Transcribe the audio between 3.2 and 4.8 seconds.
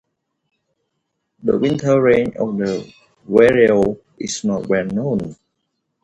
vireo is not